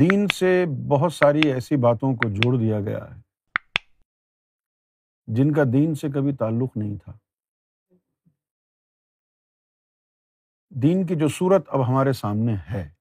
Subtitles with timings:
[0.00, 3.20] دین سے بہت ساری ایسی باتوں کو جوڑ دیا گیا ہے
[5.26, 7.12] جن کا دین سے کبھی تعلق نہیں تھا۔
[10.70, 12.94] دین کی جو صورت اب ہمارے سامنے ہے،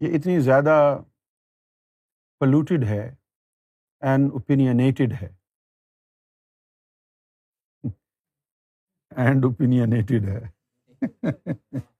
[0.00, 0.98] یہ اتنی زیادہ
[2.38, 3.14] پلوٹیڈ ہے
[4.00, 5.28] اینڈ اوپینینیٹڈ ہے۔
[9.10, 10.50] اینڈ اوپینینیٹڈ ہے۔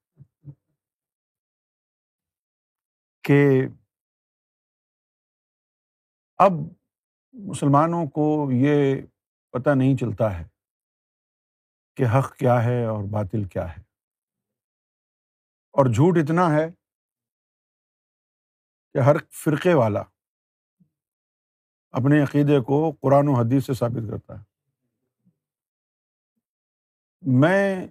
[3.30, 3.69] کہ
[6.38, 6.52] اب
[7.33, 9.02] مسلمانوں کو یہ
[9.51, 10.48] پتہ نہیں چلتا ہے
[11.97, 13.80] کہ حق کیا ہے اور باطل کیا ہے۔
[15.73, 16.71] اور جھوٹ اتنا ہے
[18.93, 20.02] کہ ہر فرقے والا
[21.91, 24.45] اپنے عقیدے کو قرآن و حدیث سے ثابت کرتا ہے۔
[27.21, 27.87] میں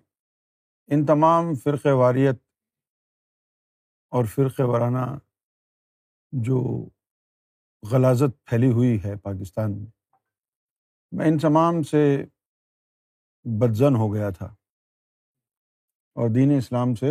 [0.87, 2.35] ان تمام فرقے واریت
[4.09, 5.28] اور فرقے وارانہ
[6.31, 6.87] جو
[7.91, 9.91] غلازت پھیلی ہوئی ہے پاکستان میں
[11.11, 12.25] میں ان تمام سے
[13.43, 14.45] بدزن ہو گیا تھا۔
[16.15, 17.05] اور دین اسلام سے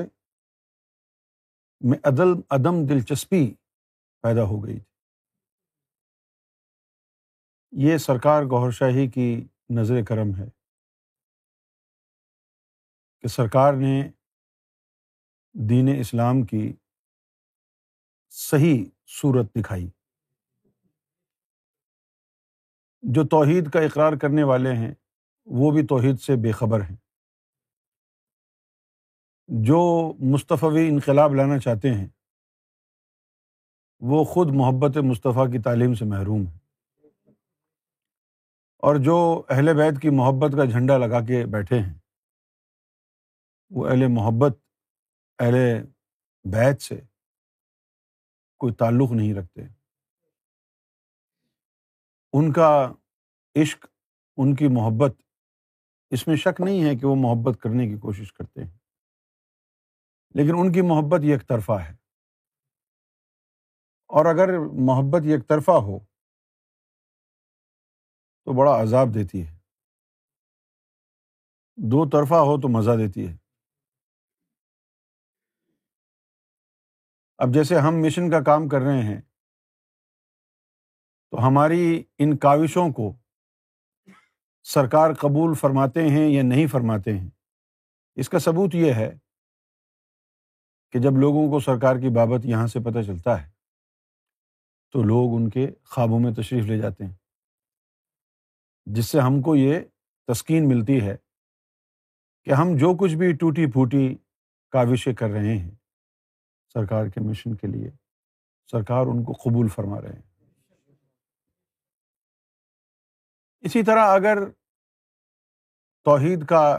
[1.81, 3.55] میں عدل، عدم دلچسپی
[4.23, 4.85] پیدا ہو گئی تھی۔
[7.71, 10.51] یہ سرکار گور شاہی کی نظر کرم ہے
[13.21, 14.11] کہ سرکار نے
[15.69, 16.73] دین اسلام کی
[18.31, 19.91] صحیح صورت دکھائی۔
[23.03, 24.95] جو توحید کا اقرار کرنے والے ہیں،
[25.47, 26.97] وہ بھی توحید سے بے خبر ہیں۔
[29.49, 32.09] جو مصطفی انقلاب لانا چاہتے ہیں،
[34.01, 36.59] وہ خود محبت مصطفیٰ کی تعلیم سے محروم ہے
[38.79, 41.99] اور جو اہل بیت کی محبت کا جھنڈا لگا کے بیٹھے ہیں،
[43.71, 44.59] وہ اہل محبت،
[45.39, 45.55] اہل
[46.45, 47.01] بیت سے
[48.59, 49.61] کوئی تعلق نہیں رکھتے۔
[52.33, 52.93] ان کا
[53.55, 53.87] عشق،
[54.37, 55.23] ان کی محبت،
[56.11, 58.79] اس میں شک نہیں ہے کہ وہ محبت کرنے کی کوشش کرتے ہیں۔
[60.35, 61.93] لیکن ان کی محبت ایک طرفہ ہے۔
[64.09, 65.99] اور اگر محبت ایک طرفہ ہو،
[68.45, 69.59] تو بڑا عذاب دیتی ہے۔
[71.77, 73.48] دو طرفہ ہو تو مزہ دیتی ہے۔
[77.41, 79.21] اب جیسے ہم مشن کا کام کر رہے ہیں،
[81.33, 83.13] تو ہماری ان کاوشوں کو
[84.67, 87.29] سرکار قبول فرماتے ہیں یا نہیں فرماتے ہیں؟
[88.17, 89.11] اس کا ثبوت یہ ہے
[90.95, 93.49] کہ جب لوگوں کو سرکار کی بابت یہاں سے پتہ چلتا ہے،
[94.95, 97.15] تو لوگ ان کے خوابوں میں تشریف لے جاتے ہیں،
[98.87, 99.81] جس سے ہم کو یہ
[100.29, 101.17] تسکین ملتی ہے
[102.47, 104.07] کہ ہم جو کچھ بھی ٹوٹی پھوٹی
[104.73, 105.78] کاوشیں کر رہے ہیں
[106.73, 107.91] سرکار کے مشن کے لیے۔
[108.71, 110.23] سرکار ان کو قبول فرما رہے ہیں۔
[113.61, 114.51] اسی طرح اگر
[116.05, 116.79] توحید کا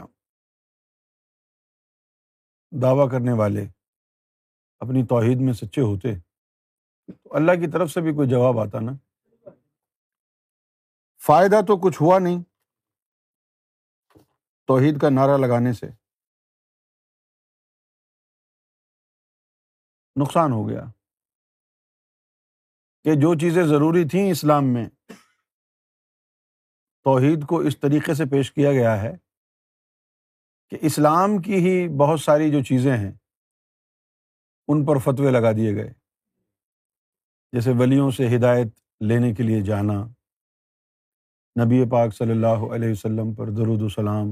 [2.82, 3.62] دعویٰ کرنے والے
[4.78, 6.08] اپنی توحید میں سچے ہوتے،
[7.22, 8.92] تو اللہ کی طرف سے بھی کوئی جواب آتا نا۔
[11.26, 12.42] فائدہ تو کچھ ہوا نہیں۔
[14.66, 15.86] توحید کا نعرہ لگانے سے
[20.16, 20.84] نقصان ہو گیا۔
[23.04, 24.88] کہ جو چیزیں ضروری تھیں اسلام میں،
[27.04, 29.16] توحید کو اس طریقے سے پیش کیا گیا ہے
[30.70, 33.12] کہ اسلام کی ہی بہت ساری جو چیزیں ہیں،
[34.68, 35.92] ان پر فتوے لگا دیے گئے۔
[37.52, 38.66] جیسے ولیوں سے ہدایت
[39.00, 40.04] لینے کے لیے جانا،
[41.64, 44.26] نبی پاک صلی اللہ علیہ وسلم پر درود السلام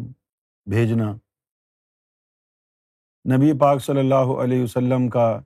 [0.67, 1.13] بھیجنا۔
[3.37, 5.41] نبی پاک صلی اللہ علیہ وسلم کا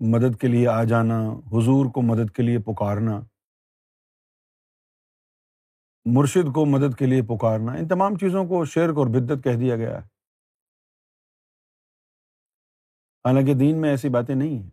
[0.00, 3.20] مدد کے لیے آ جانا، حضور کو مدد کے لیے پکارنا،
[6.04, 9.76] مرشد کو مدد کے لیے پکارنا، ان تمام چیزوں کو شرک اور بدت کہہ دیا
[9.76, 10.14] گیا ہے۔
[13.24, 14.70] حالانکہ دین میں ایسی باتیں نہیں ہیں۔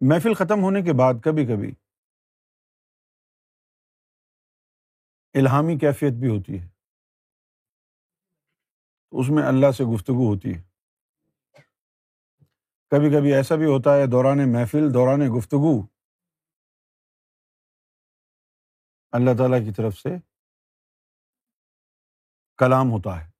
[0.00, 1.74] محفل ختم ہونے کے بعد کبھی کبھی
[5.34, 6.68] الہامی کیفیت بھی ہوتی ہے۔
[9.12, 10.73] اس میں اللہ سے گفتگو ہوتی ہے۔
[12.90, 15.86] کبھی کبھی ایسا بھی ہوتا ہے، دوران محفل، دوران گفتگو۔
[19.12, 20.08] اللہ تعالیٰ کی طرف سے
[22.58, 23.30] کلام ہوتا ہے۔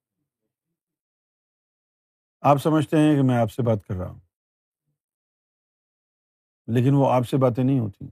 [2.41, 4.19] آپ سمجھتے ہیں کہ میں آپ سے بات کر رہا ہوں۔
[6.67, 8.05] لیکن وہ آپ سے باتیں نہیں ہوتی۔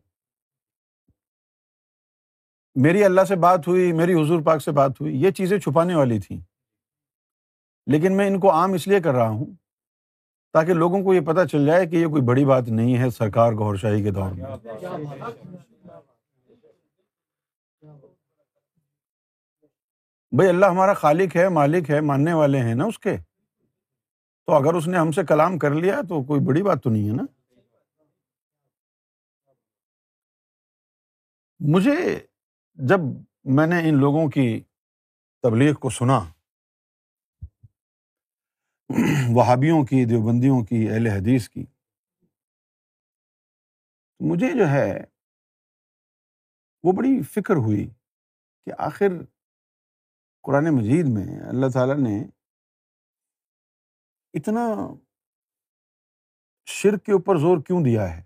[2.76, 6.20] میری اللہ سے بات ہوئی، میری حضور پاک سے بات ہوئی، یہ چیزیں چھپانے والی
[6.20, 6.42] تھیں۔
[7.88, 9.46] لیکن میں ان کو عام اس لیے کر رہا ہوں
[10.54, 13.54] تاکہ لوگوں کو یہ پتہ چل جائے کہ یہ کوئی بڑی بات نہیں ہے سرکار
[13.54, 14.46] گور شاہی کے دور میں۔
[20.32, 23.18] بھائی اللہ ہمارا خالق ہے، مالک ہے، ماننے والے ہیں نا اس کے۔
[24.46, 27.10] تو اگر اس نے ہم سے کلام کر لیا تو کوئی بڑی بات تو نہیں
[27.10, 27.24] ہے نا۔
[31.60, 32.20] مجھے
[32.74, 33.00] جب
[33.44, 34.62] میں نے ان لوگوں کی
[35.42, 36.33] تبلیغ کو سنا
[39.36, 41.66] وہابیوں کی، دیوبندیوں کی، اہل حدیث کی۔
[44.20, 45.06] مجھے جو ہے،
[46.84, 47.90] وہ بڑی فکر ہوئی
[48.68, 49.12] کہ آخر
[50.44, 52.26] قرآن مجید میں اللہ تعالیٰ نے
[54.34, 54.64] اتنا
[56.68, 58.22] شرک کے اوپر زور کیوں دیا ہے؟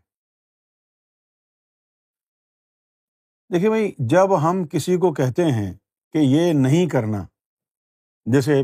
[3.52, 5.74] دیکھیے بھائی، جب ہم کسی کو کہتے ہیں
[6.14, 7.26] کہ یہ نہیں کرنا،
[8.26, 8.62] جیسے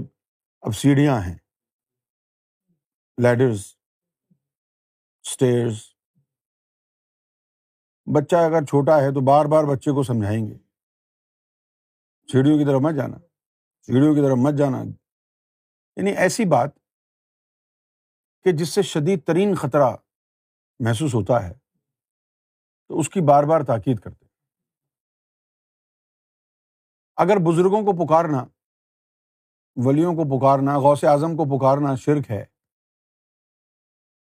[0.61, 1.35] اب سیڑھیاں ہیں
[3.17, 3.75] لیڈرز
[5.23, 5.83] اسٹیئرز
[8.15, 10.57] بچہ اگر چھوٹا ہے تو بار بار بچے کو سمجھائیں گے۔
[12.31, 13.17] سیڑھیوں کی طرف مت جانا،
[13.81, 14.77] سیڑھیوں کی طرف مت جانا۔
[15.95, 16.69] یعنی ایسی بات
[18.43, 19.95] کہ جس سے شدید ترین خطرہ
[20.79, 21.53] محسوس ہوتا ہے،
[22.87, 24.25] تو اس کی بار بار تاکید کرتے
[27.15, 28.45] اگر بزرگوں کو پکارنا،
[29.75, 32.52] ولیوں کو پکارنا، غوث اعظم کو پکارنا شرک ہے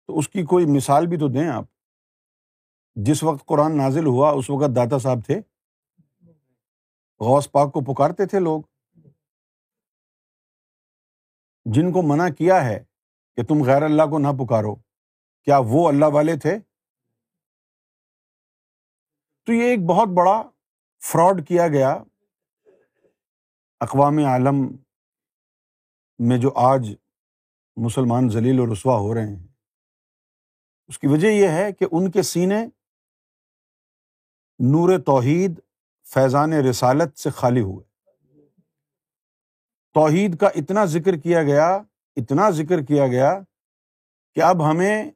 [0.08, 1.66] تو اس کی کوئی مثال بھی تو دیں آپ۔
[2.96, 5.42] جس وقت قرآن نازل ہوا، اس وقت داتا صاحب تھے۔
[7.20, 8.62] غوث پاک کو پکارتے تھے لوگ۔
[11.66, 12.84] جن کو منع کیا ہے
[13.36, 14.76] کہ تم غیر اللہ کو نہ پکارو،
[15.44, 16.60] کیا وہ اللہ والے تھے؟
[19.46, 20.50] تو یہ ایک بہت بڑا
[21.04, 22.04] فراڈ کیا گیا۔
[23.80, 24.76] اقوام عالم
[26.20, 26.96] میں جو آج
[27.76, 29.47] مسلمان ذلیل و رسوا ہو رہے ہیں۔
[30.88, 32.66] اس کی وجہ یہ ہے کہ ان کے سینے
[34.60, 35.60] نور توحید،
[36.14, 37.86] فیضان رسالت سے خالی ہوئے۔
[39.94, 41.76] توحید کا اتنا ذکر کیا گیا،
[42.16, 43.40] اتنا ذکر کیا گیا
[44.36, 45.12] کہ اب ہمیں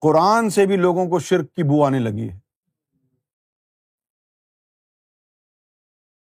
[0.00, 2.38] قرآن سے بھی لوگوں کو شرک کی بو آنے لگی ہے۔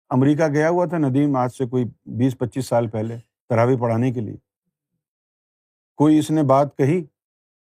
[0.10, 3.18] امریکہ گیا ہوا تھا ندیم، آج سے کوئی بیس پچیس سال پہلے
[3.50, 4.38] تراوی پڑھانے کے لیے۔
[5.96, 7.06] کوئی اس نے بات کہی؟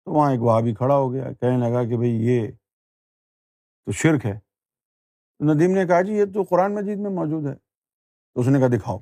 [0.05, 2.51] تو وہاں ایک وہاں بھی کھڑا ہو گیا، کہنے لگا کہ بھائی یہ
[3.85, 4.39] تو شرک ہے۔
[5.39, 7.55] ندیم نے کہا جی یہ تو قرآن مجید میں موجود ہے۔
[8.33, 8.99] تو اس نے کہا، دکھاؤ۔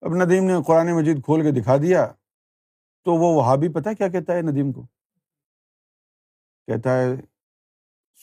[0.00, 2.12] اب ندیم نے قرآن مجید کھول کے دکھا دیا،
[3.04, 4.82] تو وہ وہاں بھی پتا کیا کہتا ہے ندیم کو؟
[6.66, 7.06] کہتا ہے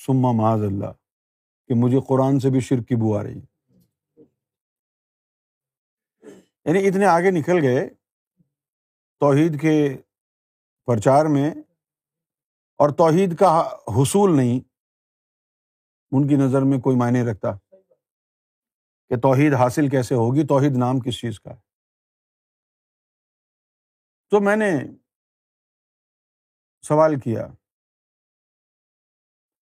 [0.06, 0.92] سما معاذ اللہ،
[1.68, 3.42] کہ مجھے قرآن سے بھی شرک کی بو آ رہی۔
[6.66, 7.90] یعنی اتنے آگے نکل گئے،
[9.20, 9.98] توحید کے
[10.86, 11.50] پرچار میں
[12.78, 14.60] اور توحید کا حصول نہیں،
[16.12, 17.52] ان کی نظر میں کوئی معنی رکھتا
[19.10, 21.60] کہ توحید حاصل کیسے ہوگی، توحید نام کس چیز کا ہے۔
[24.30, 24.72] تو میں نے
[26.82, 27.48] سوال کیا۔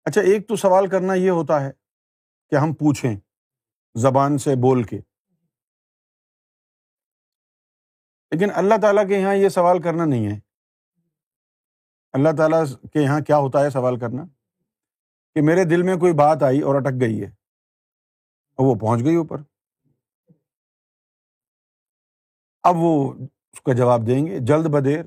[0.05, 1.71] اچھا ایک تو سوال کرنا یہ ہوتا ہے
[2.49, 3.15] کہ ہم پوچھیں
[4.01, 4.97] زبان سے بول کے۔
[8.31, 10.52] لیکن اللہ تعالیٰ کے یہاں یہ سوال کرنا نہیں ہے۔
[12.13, 14.23] اللہ تعالیٰ کے یہاں کیا ہوتا ہے سوال کرنا؟
[15.35, 17.27] کہ میرے دل میں کوئی بات آئی اور اٹک گئی ہے،
[18.59, 19.37] اور وہ پہنچ گئی اوپر۔
[22.63, 23.13] اب وہ
[23.53, 25.05] اس کا جواب دیں گے، جلد بدیر،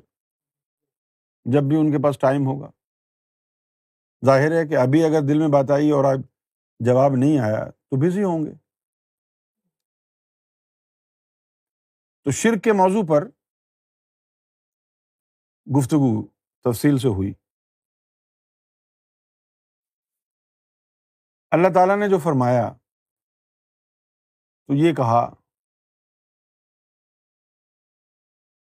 [1.45, 2.71] جب بھی ان کے پاس ٹائم ہوگا۔
[4.27, 6.21] ظاہر ہے کہ ابھی اگر دل میں بات آئی اور اب
[6.81, 8.53] جواب نہیں آیا، تو بزی ہوں گے۔
[12.25, 13.29] تو شرک کے موضوع پر
[15.67, 16.36] گفتگو
[16.71, 17.33] تفصیل سے ہوئی۔
[21.51, 22.73] اللہ تعالیٰ نے جو فرمایا،
[24.67, 25.35] تو یہ کہا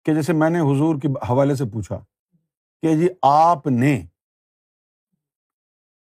[0.06, 1.98] کہ جیسے میں نے حضور کے حوالے سے پوچھا
[2.82, 3.96] کہ جی آپ نے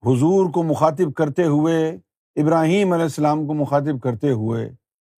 [0.03, 1.91] حضور کو مخاطب کرتے ہوئے،
[2.35, 4.69] ابراہیم علیہ السلام کو مخاطب کرتے ہوئے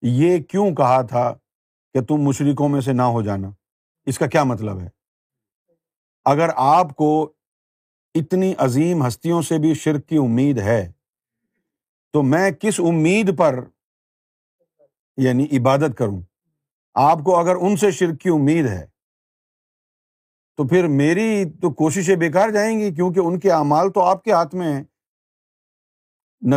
[0.02, 1.34] یہ کیوں کہا تھا
[1.94, 3.48] کہ تم مشرقوں میں سے نہ ہو جانا؟
[4.06, 4.97] اس کا کیا مطلب ہے؟
[6.30, 7.34] اگر آپ کو
[8.14, 10.92] اتنی عظیم ہستیوں سے بھی شرک کی امید ہے،
[12.14, 13.64] تو میں کس امید پر
[15.18, 16.22] یعنی عبادت کروں؟
[16.94, 18.86] آپ کو اگر ان سے شرک کی امید ہے،
[20.58, 24.32] تو پھر میری تو کوششیں بیکار جائیں گی، کیونکہ ان کے اعمال تو آپ کے
[24.32, 24.84] ہاتھ میں ہیں۔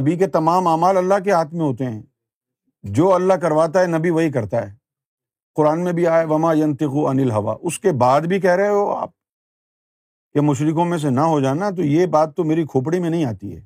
[0.01, 2.03] نبی کے تمام اعمال اللہ کے ہاتھ میں ہوتے ہیں۔
[2.83, 4.75] جو اللہ کرواتا ہے، نبی وہی کرتا ہے۔
[5.55, 8.93] قرآن میں بھی آئے وما ینتقو انل ہوا اس کے بعد بھی کہہ رہے ہو
[8.93, 9.20] آپ۔
[10.33, 13.25] کہ مشرقوں میں سے نہ ہو جانا، تو یہ بات تو میری کھوپڑی میں نہیں
[13.25, 13.61] آتی ہے۔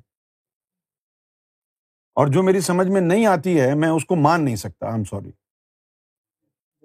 [2.13, 4.95] اور جو میری سمجھ میں نہیں آتی ہے، میں اس کو مان نہیں سکتا۔ آئی
[4.95, 5.31] ایم سوری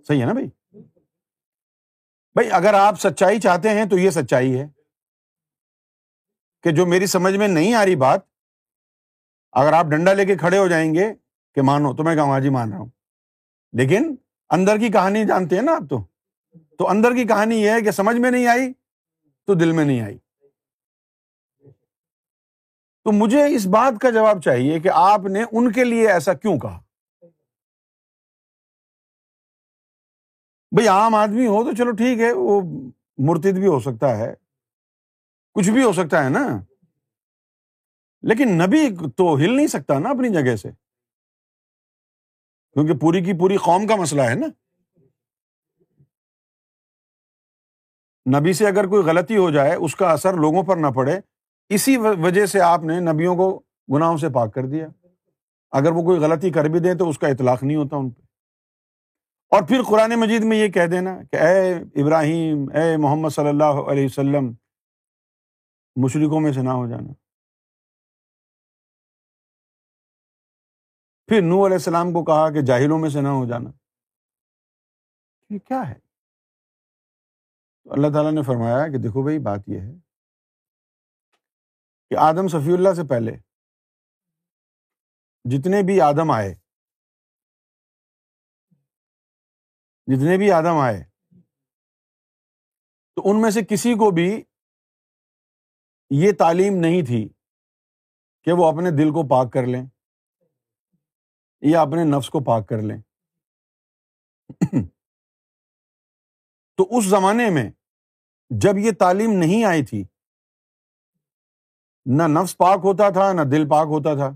[0.08, 0.49] صحیح ہے نا بھائی؟
[2.34, 4.68] بھائی، اگر آپ سچائی چاہتے ہیں تو یہ سچائی ہے
[6.62, 8.20] کہ جو میری سمجھ میں نہیں آ رہی بات،
[9.52, 11.14] اگر آپ ڈنڈا لے کے کھڑے ہو جائیں گے
[11.54, 12.87] کہ مانو، تو میں کہوں ہاں جی مان رہا ہوں۔
[13.72, 14.14] لیکن
[14.50, 16.04] اندر کی کہانی جانتے ہیں نا آپ تو۔
[16.78, 18.72] تو اندر کی کہانی یہ ہے کہ سمجھ میں نہیں آئی
[19.50, 20.19] تو دل میں نہیں آئی۔
[23.04, 26.59] تو مجھے اس بات کا جواب چاہیے کہ آپ نے ان کے لیے ایسا کیوں
[26.59, 26.80] کہا؟
[30.71, 32.61] بھائی عام آدمی ہو تو چلو ٹھیک ہے، وہ
[33.19, 34.35] مرتد بھی ہو سکتا ہے،
[35.52, 36.62] کچھ بھی ہو سکتا ہے نا۔
[38.23, 40.71] لیکن نبی تو ہل نہیں سکتا نا اپنی جگہ سے۔
[42.73, 44.47] کیونکہ پوری کی پوری قوم کا مسئلہ ہے نا۔
[48.38, 51.20] نبی سے اگر کوئی غلطی ہو جائے، اس کا اثر لوگوں پر نہ پڑے،
[51.68, 53.62] اسی وجہ سے آپ نے نبیوں کو
[53.94, 54.88] گناہوں سے پاک کر دیا۔
[55.70, 58.20] اگر وہ کوئی غلطی کر بھی دیں تو اس کا اطلاق نہیں ہوتا ان پہ۔
[59.49, 63.90] اور پھر قرآن مجید میں یہ کہہ دینا کہ اے ابراہیم، اے محمد صلی اللہ
[63.90, 64.54] علیہ وسلم
[65.96, 67.12] مشرقوں میں سے نہ ہو جانا۔
[71.26, 73.70] پھر نو علیہ السلام کو کہا کہ جاہلوں میں سے نہ ہو جانا۔
[75.50, 76.10] یہ کیا ہے؟
[77.84, 79.92] تو اللہ تعالیٰ نے فرمایا کہ دیکھو بھائی، بات یہ ہے
[82.10, 83.32] کہ آدم صفی اللہ سے پہلے
[85.44, 86.54] جتنے بھی آدم آئے،
[90.08, 90.99] جتنے بھی آدم آئے،
[93.16, 94.28] تو ان میں سے کسی کو بھی
[96.10, 97.28] یہ تعلیم نہیں تھی
[98.46, 99.84] کہ وہ اپنے دل کو پاک کر لیں
[101.62, 103.00] یا اپنے نفس کو پاک کر لیں۔
[106.80, 107.70] تو اس زمانے میں
[108.50, 110.04] جب یہ تعلیم نہیں آئی تھی،
[112.06, 114.30] نہ نفس پاک ہوتا تھا، نہ دل پاک ہوتا تھا۔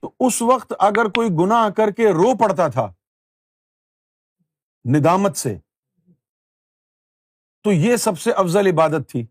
[0.00, 2.92] تو اس وقت اگر کوئی گنا کر کے رو پڑتا تھا
[4.84, 5.58] ندامت سے،
[7.62, 9.26] تو یہ سب سے افضل عبادت تھی۔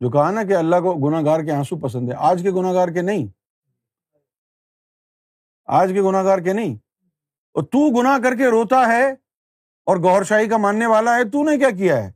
[0.00, 3.02] جو کہا نا کہ اللہ کو گناگار کے آنسو پسند ہے آج کے گناگار کے
[3.02, 3.39] نہیں۔
[5.70, 6.74] آج کے گناگار کے نہیں۔
[7.54, 9.10] اور تو گنا کر کے روتا ہے
[9.86, 12.12] اور گور شاہی کا ماننے والا ہے، تو نے کیا کیا ہے؟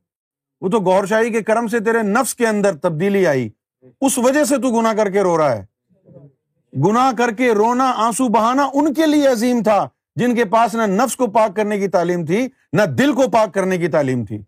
[0.60, 3.48] وہ تو گور شاہی کے کرم سے تیرے نفس کے اندر تبدیلی آئی۔
[4.00, 5.64] اس وجہ سے تو گنا کر کے رو رہا ہے۔
[6.76, 10.82] گنا کر کے رونا آنسو بہانا ان کے لیے عظیم تھا، جن کے پاس نہ
[10.82, 14.42] نفس کو پاک کرنے کی تعلیم تھی، نہ دل کو پاک کرنے کی تعلیم تھی۔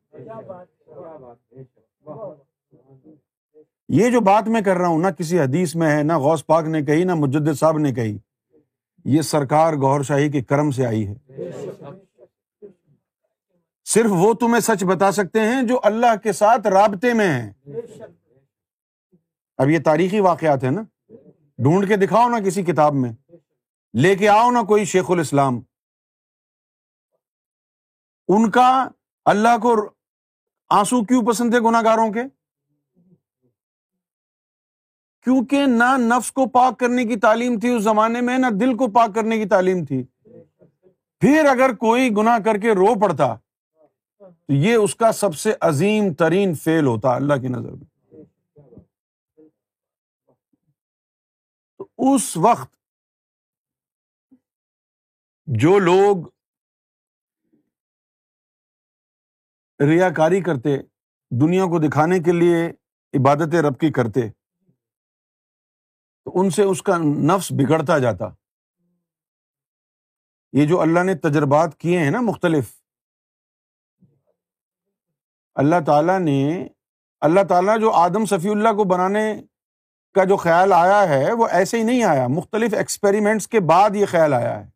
[3.89, 6.65] یہ جو بات میں کر رہا ہوں، نہ کسی حدیث میں ہے، نہ غوث پاک
[6.65, 8.19] نے کہی، نہ مجد صاحب نے کہی۔
[9.07, 11.15] یہ سرکار گور شاہی کے کرم سے آئی ہے۔
[13.85, 17.53] صرف وہ تمہیں سچ بتا سکتے ہیں جو اللہ کے ساتھ رابطے میں ہیں۔
[19.57, 20.83] اب یہ تاریخی واقعات ہے نا۔
[21.59, 23.13] ڈھونڈ کے دکھاؤ نا کسی کتاب میں۔
[23.95, 25.61] لے کے آؤ نا کوئی شیخ الاسلام۔
[28.29, 28.89] ان کا
[29.25, 29.91] اللہ کو
[30.69, 32.23] آنسو کیوں پسند ہے گناگاروں کے؟
[35.27, 38.87] کیونکہ نہ نفس کو پاک کرنے کی تعلیم تھی اس زمانے میں، نہ دل کو
[38.91, 40.05] پاک کرنے کی تعلیم تھی۔
[41.21, 43.37] پھر اگر کوئی گنا کر کے رو پڑتا،
[44.19, 48.23] تو یہ اس کا سب سے عظیم ترین فیل ہوتا، اللہ کی نظر میں۔
[51.79, 52.77] تو اس وقت
[55.47, 56.17] جو لوگ
[59.81, 60.77] ریا کاری کرتے،
[61.31, 62.67] دنیا کو دکھانے کے لیے
[63.21, 64.21] عبادت رب کی کرتے
[66.27, 68.25] تو ان سے اس کا نفس بگڑتا جاتا۔
[70.53, 72.65] یہ جو اللہ نے تجربات کیے ہیں نا مختلف۔
[75.55, 76.69] اللہ تعالیٰ نے،
[77.21, 79.43] اللہ تعالیٰ جو آدم صفی اللہ کو بنانے
[80.15, 84.07] کا جو خیال آیا ہے، وہ ایسے ہی نہیں آیا۔ مختلف ایکسپیریمنٹس کے بعد یہ
[84.07, 84.71] خیال آیا ہے۔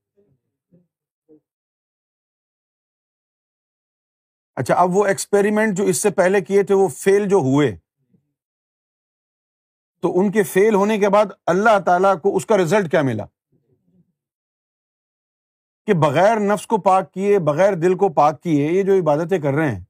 [4.57, 7.89] اچھا اب وہ ایکسپیریمنٹ جو اس سے پہلے کیے تھے، وہ فیل جو ہوئے۔
[10.00, 13.25] تو ان کے فیل ہونے کے بعد اللہ تعالیٰ کو اس کا ریزلٹ کیا ملا؟
[15.87, 19.54] کہ بغیر نفس کو پاک کیے، بغیر دل کو پاک کیے، یہ جو عبادتیں کر
[19.54, 19.85] رہے ہیں،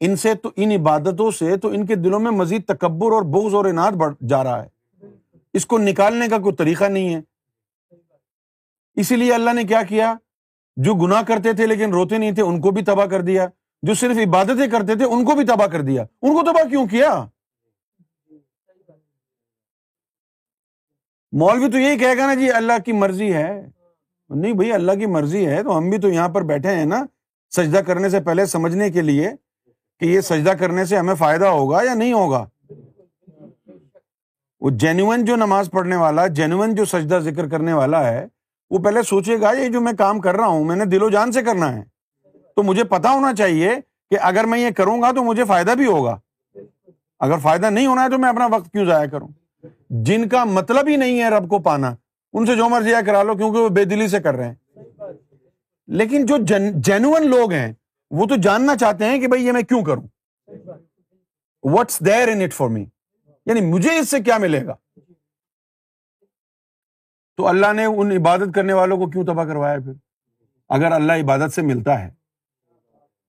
[0.00, 3.54] ان سے تو ان عبادتوں سے تو ان کے دلوں میں مزید تکبر اور بوز
[3.54, 4.68] اور انعد بڑھ جا رہا ہے۔
[5.52, 7.20] اس کو نکالنے کا کوئی طریقہ نہیں ہے۔
[8.94, 10.14] اسی لیے اللہ نے کیا کیا؟
[10.76, 13.46] جو گناہ کرتے تھے لیکن روتے نہیں تھے، ان کو بھی تباہ کر دیا۔
[13.82, 16.86] جو صرف عبادتیں کرتے تھے، ان کو بھی تباہ کر دیا۔ ان کو تباہ کیوں
[16.86, 17.26] کیا؟
[21.32, 23.66] مولوی تو یہی کہے گا نا جی اللہ کی مرضی ہے۔
[24.30, 27.04] نہیں بھائی، اللہ کی مرضی ہے تو ہم بھی تو یہاں پر بیٹھے ہیں نا
[27.56, 29.30] سجدہ کرنے سے پہلے سمجھنے کے لیے
[30.00, 32.46] کہ یہ سجدہ کرنے سے ہمیں فائدہ ہوگا یا نہیں ہوگا۔
[34.60, 38.26] وہ جینوئن جو نماز پڑھنے والا جینوئن جو سجدہ ذکر کرنے والا ہے،
[38.70, 41.10] وہ پہلے سوچے گا، یہ جو میں کام کر رہا ہوں، میں نے دل و
[41.10, 41.82] جان سے کرنا ہے۔
[42.56, 43.74] تو مجھے پتا ہونا چاہیے
[44.10, 46.18] کہ اگر میں یہ کروں گا تو مجھے فائدہ بھی ہوگا۔
[47.20, 49.28] اگر فائدہ نہیں ہونا ہے تو میں اپنا وقت کیوں ضائع کروں؟
[50.00, 51.96] جن کا مطلب ہی نہیں ہے رب کو پانا،
[52.32, 54.54] ان سے جو مرضی کرا لو کیونکہ وہ بے دلی سے کر رہے ہیں۔
[55.86, 56.36] لیکن جو
[56.74, 57.72] جینوئن لوگ ہیں،
[58.10, 60.02] وہ تو جاننا چاہتے ہیں کہ بھائی یہ میں کیوں کروں۔
[61.62, 62.84] What's there in it for me
[63.46, 64.74] یعنی مجھے اس سے کیا ملے گا؟
[67.36, 69.92] تو اللہ نے ان عبادت کرنے والوں کو کیوں تباہ کروایا پھر؟
[70.68, 72.10] اگر اللہ عبادت سے ملتا ہے،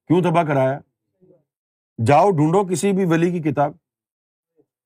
[0.07, 0.79] کیوں تباہ کرایا؟
[2.05, 3.82] جاؤ ڈھونڈو کسی بھی ولی کی کتاب۔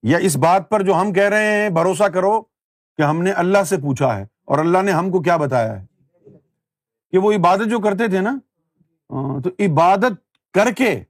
[0.03, 2.41] یا اس بات پر جو ہم کہہ رہے ہیں، بھروسہ کرو
[2.97, 5.85] کہ ہم نے اللہ سے پوچھا ہے اور اللہ نے ہم کو کیا بتایا ہے؟
[7.11, 8.37] کہ وہ عبادت جو کرتے تھے نا
[9.39, 10.11] تو عبادت
[10.53, 11.03] کر کے،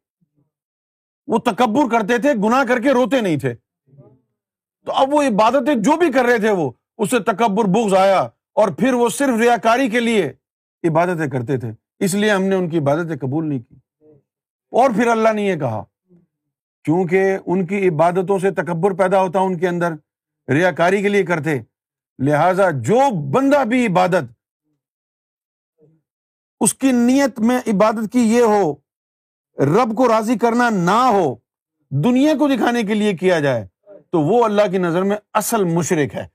[1.27, 3.53] وہ تکبر کرتے تھے گنا کر کے روتے نہیں تھے۔
[4.86, 8.20] تو اب وہ عبادتیں جو بھی کر رہے تھے وہ، اس سے تکبر بغض آیا
[8.53, 10.34] اور پھر وہ صرف ریا کاری کے لیے
[10.84, 13.75] عبادتیں کرتے تھے۔ اس لیے ہم نے ان کی عبادتیں قبول نہیں کی۔
[14.72, 15.84] اور پھر اللہ نے یہ کہا
[16.88, 19.94] کیونکہ ان کی عبادتوں سے تکبر پیدا ہوتا ان کے اندر
[20.48, 21.58] ریا کاری کے لیے کرتے۔
[22.20, 23.00] لہذا جو
[23.32, 24.29] بندہ بھی عبادت،
[26.60, 28.74] اس کی نیت میں عبادت کی یہ ہو،
[29.58, 31.36] رب کو راضی کرنا نہ ہو،
[31.91, 33.67] دنیا کو دکھانے کے لیے کیا جائے،
[34.12, 36.25] تو وہ اللہ کی نظر میں اصل مشرق ہے۔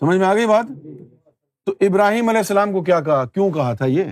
[0.00, 0.64] سمجھ میں آ گئی بات؟
[1.66, 4.04] تو ابراہیم علیہ السلام کو کیا کہا؟ کیوں کہا تھا یہ؟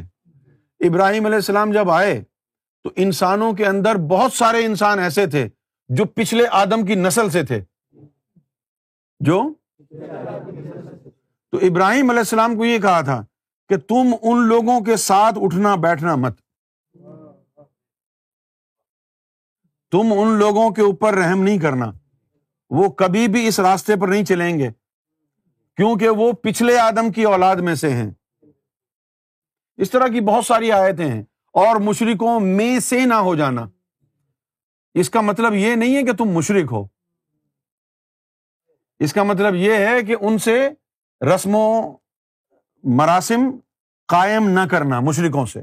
[0.80, 2.22] ابراہیم علیہ السلام جب آئے
[2.84, 5.48] تو انسانوں کے اندر بہت سارے انسان ایسے تھے
[5.88, 7.64] جو پچھلے آدم کی نسل سے تھے۔
[9.20, 9.54] جو؟
[11.50, 13.24] تو ابراہیم علیہ السلام کو یہ کہا تھا
[13.68, 16.38] کہ تم ان لوگوں کے ساتھ اٹھنا بیٹھنا مت۔
[19.90, 21.92] تم ان لوگوں کے اوپر رحم نہیں کرنا۔
[22.70, 24.68] وہ کبھی بھی اس راستے پر نہیں چلیں گے،
[25.76, 28.10] کیونکہ وہ پچھلے آدم کی اولاد میں سے ہیں۔
[29.76, 31.22] اس طرح کی بہت ساری آیتیں ہیں۔
[31.54, 33.66] اور مشرقوں میں سے نہ ہو جانا۔
[34.94, 36.84] اس کا مطلب یہ نہیں ہے کہ تم مشرق ہو۔
[38.98, 40.68] اس کا مطلب یہ ہے کہ ان سے
[41.34, 41.96] رسم و
[42.84, 43.40] مراسم
[44.06, 45.60] قائم نہ کرنا مشرقوں سے۔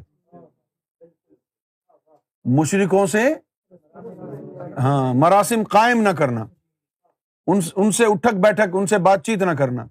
[2.46, 3.36] مشرقوں سے
[4.80, 6.46] ہاں مراسم قائم نہ کرنا۔
[7.76, 9.86] ان سے اٹھک بیٹھک، ان سے بات چیت نہ کرنا۔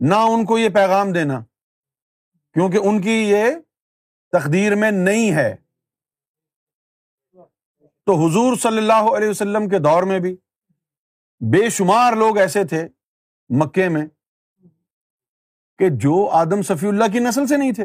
[0.00, 1.40] نہ ان کو یہ پیغام دینا،
[2.54, 3.44] کیونکہ ان کی یہ
[4.32, 5.56] تقدیر میں نہیں ہے۔
[8.06, 10.36] تو حضور صلی اللہ علیہ وسلم کے دور میں بھی
[11.40, 12.88] بے شمار لوگ ایسے تھے
[13.48, 14.06] مکے میں
[15.78, 17.84] کہ جو آدم صفی اللہ کی نسل سے نہیں تھے۔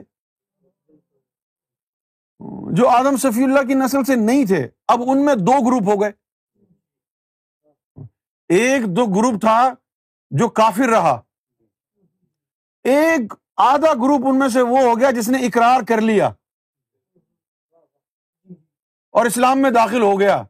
[2.76, 6.02] جو آدم صفی اللہ کی نسل سے نہیں تھے۔ اب ان میں دو گروپ ہو
[6.02, 6.12] گئے۔
[8.50, 9.74] ایک دو گروپ تھا
[10.30, 11.22] جو کافر رہا۔
[12.84, 16.30] ایک آدھا گروپ ان میں سے وہ ہو گیا جس نے اقرار کر لیا
[19.12, 20.44] اور اسلام میں داخل ہو گیا۔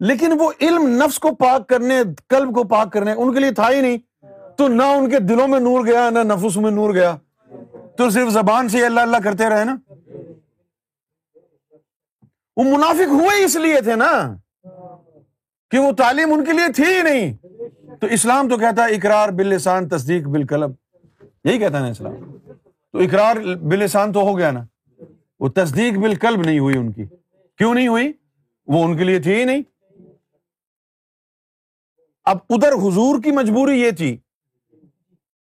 [0.00, 3.70] لیکن وہ علم نفس کو پاک کرنے کلب کو پاک کرنے ان کے لیے تھا
[3.70, 3.98] ہی نہیں۔
[4.58, 7.16] تو نہ ان کے دلوں میں نور گیا، نہ نفس میں نور گیا۔
[7.96, 9.76] تو صرف زبان سے اللہ اللہ کرتے رہے نا۔
[12.56, 14.36] وہ منافق ہوئے اس لیے تھے نا
[15.70, 17.36] کہ وہ تعلیم ان کے لیے تھی ہی نہیں۔
[18.00, 20.70] تو اسلام تو کہتا ہے اقرار بلسان تصدیق بالکلب
[21.48, 22.14] یہی کہتا ہے نا اسلام۔
[22.92, 24.64] تو اقرار بلسان تو ہو گیا نا۔
[25.40, 27.04] وہ تصدیق بالکلب نہیں ہوئی ان کی۔
[27.56, 28.12] کیوں نہیں ہوئی؟
[28.66, 29.62] وہ ان کے لیے تھی ہی نہیں۔
[32.24, 34.16] اب ادھر حضور کی مجبوری یہ تھی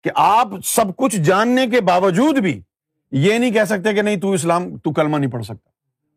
[0.03, 2.63] کہ آپ سب کچھ جاننے کے باوجود بھی
[3.11, 5.71] یہ نہیں کہہ سکتے کہ نہیں تو اسلام، تو کلمہ نہیں پڑھ سکتا۔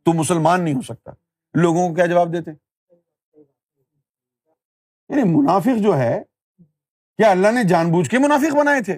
[0.03, 1.11] تو مسلمان نہیں ہو سکتا۔
[1.53, 2.51] لوگوں کو کیا جواب دیتے؟
[5.09, 6.23] یعنی منافق جو ہے،
[7.17, 8.97] کیا اللہ نے جان بوجھ کے منافق بنائے تھے؟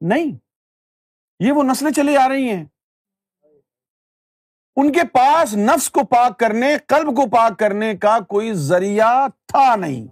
[0.00, 0.38] نہیں،
[1.40, 2.64] یہ وہ نسلیں چلی آ رہی ہیں۔
[4.76, 9.76] ان کے پاس نفس کو پاک کرنے، قلب کو پاک کرنے کا کوئی ذریعہ تھا
[9.76, 10.06] نہیں۔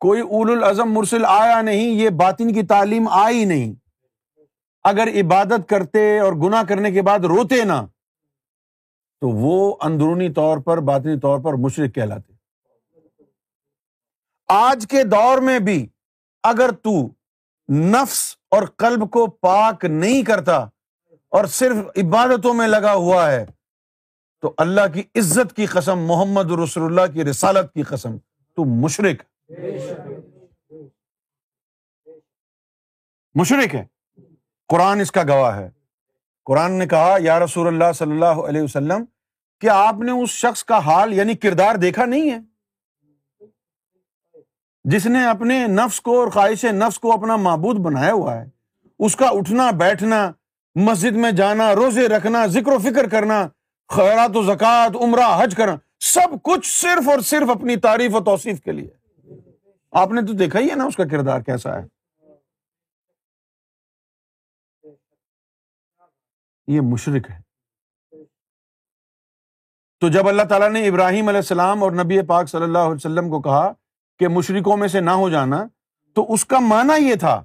[0.00, 3.74] کوئی اول الازم مرسل آیا نہیں، یہ باطن کی تعلیم آئی نہیں۔
[4.84, 7.86] اگر عبادت کرتے اور گنا کرنے کے بعد روتے نا،
[9.20, 12.32] تو وہ اندرونی طور پر، باطنی طور پر مشرق کہلاتے۔
[14.48, 15.88] آج کے دور میں بھی
[16.42, 17.08] اگر تو
[17.72, 20.56] نفس اور قلب کو پاک نہیں کرتا
[21.28, 23.46] اور صرف عبادتوں میں لگا ہوا ہے،
[24.40, 28.16] تو اللہ کی عزت کی قسم، محمد رسول اللہ کی رسالت کی قسم،
[28.54, 29.50] تو مشرق
[33.34, 33.84] مشرق ہے۔
[34.68, 35.70] قرآن اس کا گواہ ہے۔
[36.44, 39.04] قرآن نے کہا، یا رسول اللہ صلی اللہ علیہ وسلم
[39.60, 42.38] کہ آپ نے اس شخص کا حال یعنی کردار دیکھا نہیں ہے؟
[44.90, 48.44] جس نے اپنے نفس کو اور خواہش نفس کو اپنا معبود بنایا ہوا ہے،
[48.98, 50.32] اس کا اٹھنا، بیٹھنا،
[50.74, 53.48] مسجد میں جانا، روزے رکھنا، ذکر و فکر کرنا،
[53.88, 58.60] خیرات و زکوٰۃ، عمرہ، حج کرنا، سب کچھ صرف اور صرف اپنی تعریف و توصیف
[58.60, 58.90] کے لیے۔
[59.90, 61.86] آپ نے تو دیکھا ہی ہے نا اس کا کردار کیسا ہے۔
[66.66, 67.40] یہ مشرق ہے۔
[70.00, 73.30] تو جب اللہ تعالیٰ نے ابراہیم علیہ السلام اور نبی پاک صلی اللہ علیہ وسلم
[73.30, 73.72] کو کہا
[74.18, 75.64] کہ مشرقوں میں سے نہ ہو جانا،
[76.16, 77.44] تو اس کا معنی یہ تھا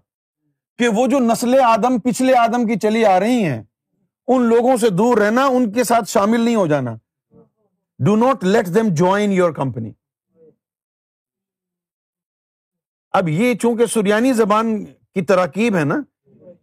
[0.79, 3.63] کہ وہ جو نسل آدم، پچھلے آدم کی چلی آ رہی ہیں،
[4.27, 6.95] ان لوگوں سے دور رہنا، ان کے ساتھ شامل نہیں ہو جانا۔
[7.99, 9.91] Do not let them join your company
[13.13, 15.95] اب یہ چونکہ سریانی زبان کی تراکیب ہے نا،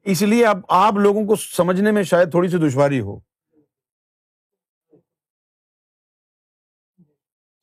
[0.05, 3.18] اس لیے اب آپ لوگوں کو سمجھنے میں شاید تھوڑی سی دشواری ہو۔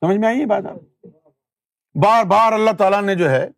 [0.02, 0.76] سمجھ میں آئی بات آپ؟
[2.02, 3.48] بار بار اللہ تعالیٰ نے جو ہے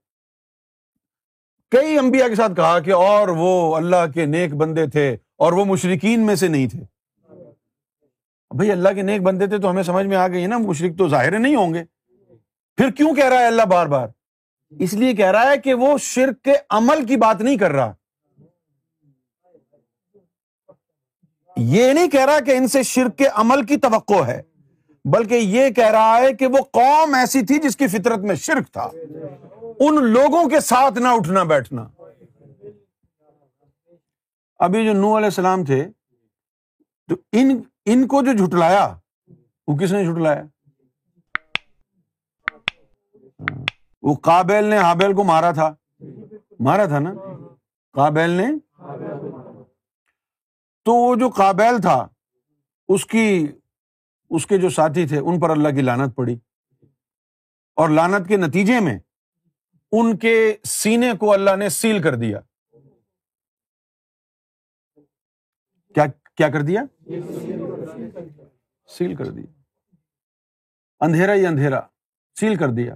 [1.71, 5.65] کئی انبیاء کے ساتھ کہا کہ اور وہ اللہ کے نیک بندے تھے اور وہ
[5.65, 6.81] مشرقین میں سے نہیں تھے۔
[8.55, 11.09] بھائی اللہ کے نیک بندے تھے تو ہمیں سمجھ میں آ گئی نا مشرق تو
[11.09, 11.85] ظاہر نہیں ہوں گے۔
[12.77, 14.09] پھر کیوں کہہ رہا ہے اللہ بار بار؟
[14.71, 17.93] اس لیے کہہ رہا ہے کہ وہ شرک کے عمل کی بات نہیں کر رہا۔
[21.57, 24.43] یہ نہیں کہہ رہا کہ ان سے شرک کے عمل کی توقع ہے۔
[25.11, 28.73] بلکہ یہ کہہ رہا ہے کہ وہ قوم ایسی تھی جس کی فطرت میں شرک
[28.73, 28.91] تھا۔
[29.81, 31.89] ان لوگوں کے ساتھ نہ اٹھنا بیٹھنا۔
[34.59, 35.89] ابھی جو نو علیہ السلام تھے،
[37.09, 38.95] تو ان ان کو جو جھٹلایا،
[39.69, 40.43] وہ کس نے جھٹلایا؟
[44.03, 45.75] وہ کابیل نے ہابیل کو مارا تھا۔
[46.61, 47.13] مارا تھا نا؟
[47.93, 48.47] کابیل نے۔
[50.85, 52.09] تو وہ جو کابیل تھا،
[52.89, 53.47] اس کی
[54.31, 56.39] اس کے جو ساتھی تھے، ان پر اللہ کی لانت پڑی۔
[57.77, 58.99] اور لانت کے نتیجے میں
[59.93, 62.41] ان کے سینے کو اللہ نے سیل کر دیا۔
[65.95, 66.83] کیا کیا کر دیا؟
[68.87, 69.63] سیل کر دیا۔
[71.01, 71.81] اندھیرا ہی اندھیرا،
[72.41, 72.95] سیل کر دیا۔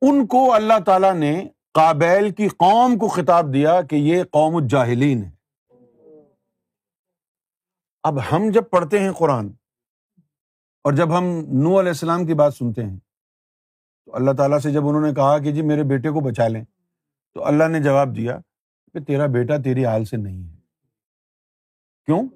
[0.00, 5.24] ان کو اللہ تعالی نے کابیل کی قوم کو خطاب دیا کہ یہ قوم الجاہلین
[5.24, 5.30] ہے۔
[8.02, 9.52] اب ہم جب پڑھتے ہیں قرآن
[10.86, 12.98] اور جب ہم نو علیہ السلام کی بات سنتے ہیں،
[14.06, 16.64] تو اللہ تعالیٰ سے جب انہوں نے کہا کہ جی میرے بیٹے کو بچا لیں،
[17.34, 18.38] تو اللہ نے جواب دیا
[18.92, 20.56] کہ تیرا بیٹا تیری حال سے نہیں ہے۔
[22.06, 22.28] کیوں؟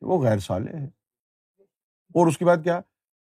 [0.00, 0.84] وہ غیر سالے ہے۔
[2.14, 2.76] اور اس کے بعد کیا؟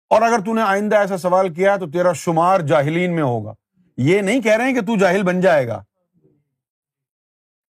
[0.10, 3.54] اور اگر تو نے آئندہ ایسا سوال کیا تو تیرا شمار جاہلین میں ہوگا۔
[3.98, 5.84] یہ نہیں کہہ رہے ہیں کہ تو جاہل بن جائے گا۔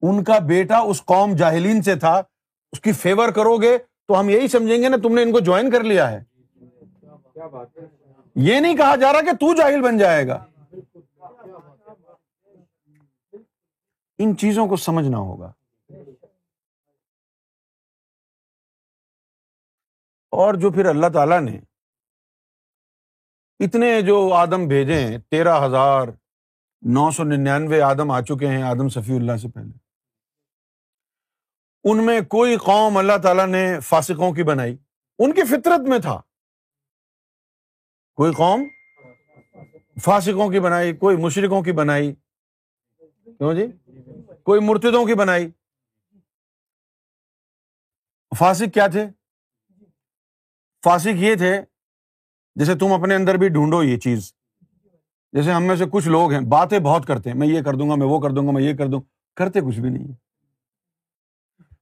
[0.03, 2.23] ان کا بیٹا اس قوم جاہلین سے تھا،
[2.73, 5.41] اس کی فیور کرو گے تو ہم یہی سمجھیں گے نا تم نے ان کو
[5.41, 6.32] جوائن کر لیا ہے۔
[8.35, 10.47] یہ نہیں کہا جا رہا کہ تو جاہل بن جائے گا۔
[14.18, 15.53] ان چیزوں کو سمجھنا ہوگا۔
[20.31, 21.61] اور جو پھر اللہ تعالی نے
[23.64, 26.09] اتنے جو آدم بھیجے ہیں، تیرہ ہزار
[26.83, 29.79] نو سو ننانوے آدم آ چکے ہیں آدم صفی اللہ سے پہلے۔
[31.85, 34.77] ان میں کوئی قوم اللہ تعالیٰ نے فاسقوں کی بنائی۔
[35.18, 36.21] ان کی فطرت میں تھا۔
[38.14, 38.64] کوئی قوم
[40.03, 42.14] فاسقوں کی بنائی، کوئی مشرقوں کی بنائی۔
[43.25, 43.66] کیوں جی؟
[44.42, 45.51] کوئی مرتدوں کی بنائی۔
[48.38, 49.07] فاسق کیا تھے؟
[50.85, 51.61] فاسق یہ تھے،
[52.55, 54.35] جیسے تم اپنے اندر بھی ڈھونڈو یہ چیز۔
[55.33, 57.90] جیسے ہم میں سے کچھ لوگ ہیں، باتیں بہت کرتے ہیں، میں یہ کر دوں
[57.90, 59.01] گا، میں وہ کر دوں گا، میں یہ کر دوں۔
[59.37, 60.05] کرتے کچھ بھی نہیں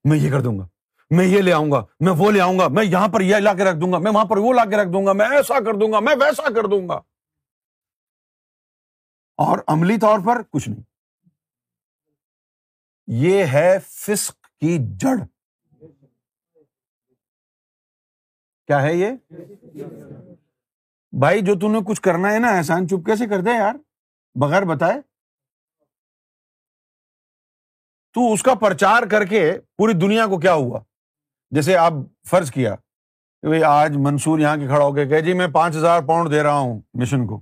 [0.04, 0.68] میں یہ کر دوں گا۔
[1.10, 3.54] میں یہ لے آؤں گا، میں وہ لے آؤں گا، میں یہاں پر یہ لا
[3.54, 5.54] کے رکھ دوں گا، میں وہاں پر وہ لا کے رکھ دوں گا، میں ایسا
[5.54, 6.94] کر دوں گا، میں ویسا کر دوں گا۔
[9.36, 10.82] اور عملی طور پر کچھ نہیں۔
[13.06, 15.24] یہ ہے فسق کی جڑ۔
[18.66, 19.10] کیا ہے یہ؟
[21.20, 23.74] بھائی، جو تم نے کچھ کرنا ہے نا، احسان چپ کیسے کر دے یار؟
[24.34, 25.00] بغیر بتائے۔
[28.12, 30.80] تو اس کا پرچار کر کے پوری دنیا کو کیا ہوا؟
[31.50, 31.92] جیسے آپ
[32.26, 32.76] فرض کیا
[33.42, 36.30] کہ بھائی آج منصور یہاں کے کھڑا ہو کے کہ جی میں پانچ ہزار پاؤنڈ
[36.30, 37.40] دے رہا ہوں مشن کو۔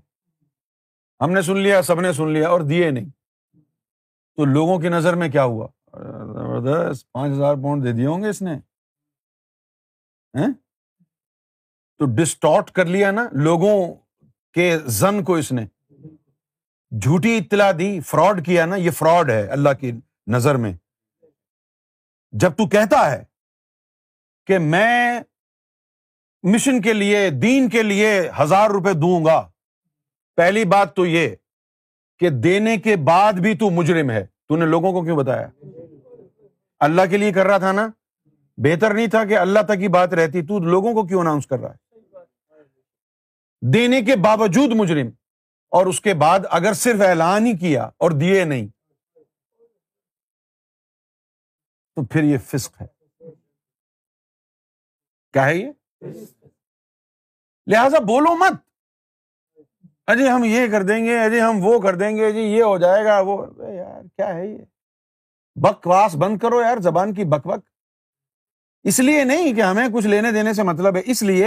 [1.20, 3.10] ہم نے سن لیا، سب نے سن لیا اور دیے نہیں۔
[4.36, 5.68] تو لوگوں کی نظر میں کیا ہوا؟
[6.26, 8.54] زبردست، پانچ ہزار پاؤنڈ دے دیے ہوں گے اس نے۔
[10.34, 10.52] ہاں؟
[11.98, 13.94] تو ڈسٹارٹ کر لیا نا لوگوں
[14.52, 15.66] کے زن کو اس نے۔
[17.00, 19.92] جھوٹی اطلاع دی، فراڈ کیا نا، یہ فراڈ ہے اللہ کی
[20.26, 20.72] نظر میں۔
[22.30, 23.24] جب تو کہتا ہے
[24.48, 25.20] کہ میں
[26.42, 29.50] مشن کے لیے، دین کے لیے ہزار روپے دوں گا۔
[30.36, 31.28] پہلی بات تو یہ
[32.18, 35.48] کہ دینے کے بعد بھی تو مجرم ہے۔ تو نے لوگوں کو کیوں بتایا؟
[36.78, 37.88] اللہ کے لیے کر رہا تھا نا؟
[38.56, 41.58] بہتر نہیں تھا کہ اللہ تک کی بات رہتی۔ تو لوگوں کو کیوں اناؤنس کر
[41.58, 41.98] رہا ہے؟
[43.72, 45.06] دینے کے باوجود مجرم۔
[45.70, 48.66] اور اس کے بعد اگر صرف اعلان ہی کیا اور دیے نہیں،
[51.94, 52.97] تو پھر یہ فسق ہے۔
[55.32, 55.70] کیا ہے یہ؟
[57.66, 58.52] لہذا بولو مت۔
[60.06, 62.78] اجے ہم یہ کر دیں گے، اجے ہم وہ کر دیں گے جی یہ ہو
[62.78, 64.58] جائے گا، وہ۔ یار، کیا ہے یہ؟
[65.56, 67.58] بکواس بند کرو یار، زبان کی بک بک
[68.82, 71.46] اس لیے نہیں کہ ہمیں کچھ لینے دینے سے مطلب ہے، اس لیے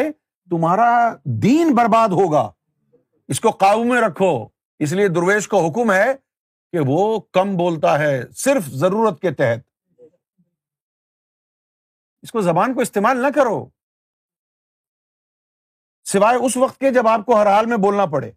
[0.50, 2.52] تمہارا دین برباد ہوگا۔
[3.28, 4.48] اس کو قابو میں رکھو۔
[4.80, 6.14] اس لیے درویش کو حکم ہے
[6.72, 9.71] کہ وہ کم بولتا ہے، صرف ضرورت کے تحت۔
[12.22, 13.70] اس کو زبان کو استعمال نہ کرو۔
[16.04, 18.32] سوائے اس وقت کے جب آپ کو ہر حال میں بولنا پڑے۔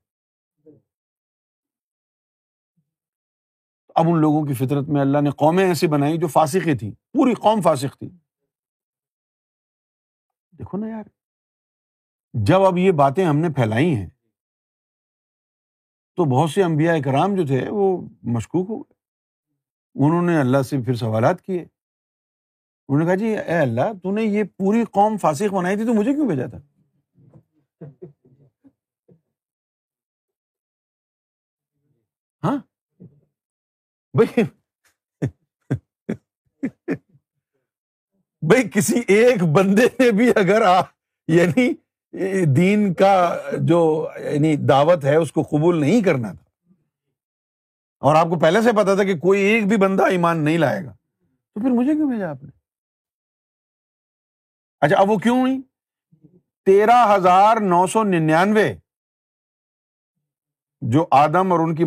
[3.95, 7.35] اب ان لوگوں کی فطرت میں اللہ نے قومیں ایسی بنائی جو فاسقی تھی پوری
[7.35, 8.11] قوم فاسق تھی۔
[10.59, 11.05] دیکھو نا یار،
[12.35, 14.09] جب اب یہ باتیں ہم نے پھیلائی ہیں،
[16.17, 18.95] تو بہت سے انبیاء کرام جو تھے وہ مشکوک ہو گئے۔
[20.05, 21.65] انہوں نے اللہ سے پھر سوالات کیے۔
[22.89, 25.95] انہوں نے کہا جی اے اللہ، تو نے یہ پوری قوم فاسق بنائی تھی، تو
[25.95, 26.59] مجھے کیوں بھیجا تھا؟
[32.43, 32.57] ہاں؟
[34.15, 34.43] بھائی
[38.43, 40.87] بھائی، کسی ایک بندے نے بھی اگر آپ
[41.29, 41.73] یعنی
[42.57, 43.15] دین کا
[43.69, 43.81] جو
[44.25, 46.43] یعنی دعوت ہے، اس کو قبول نہیں کرنا تھا،
[48.03, 50.85] اور آپ کو پہلے سے پتا تھا کہ کوئی ایک بھی بندہ ایمان نہیں لائے
[50.85, 52.51] گا، تو پھر مجھے کیوں بھیجا آپ نے؟
[54.85, 55.63] اچھا اب وہ کیوں ہوئی؟
[56.65, 58.75] تیرہ ہزار نو سو ننانوے
[60.81, 61.85] جو آدم اور ان کی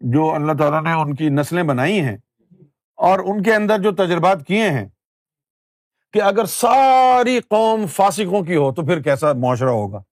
[0.00, 2.16] جو اللہ تعالیٰ نے ان کی نسلیں بنائی ہیں
[2.96, 4.88] اور ان کے اندر جو تجربات کیے ہیں
[6.12, 10.02] کہ اگر ساری قوم فاسقوں کی ہو تو پھر کیسا معاشرہ ہوگا؟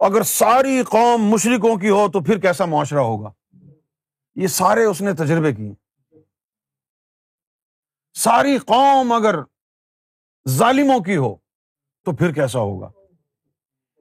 [0.00, 3.30] اگر ساری قوم مشرقوں کی ہو تو پھر کیسا معاشرہ ہوگا؟
[4.34, 5.81] یہ سارے اس نے تجربے کیے۔
[8.14, 9.34] ساری قوم اگر
[10.48, 11.36] ظالموں کی ہو
[12.04, 12.90] تو پھر کیسا ہوگا؟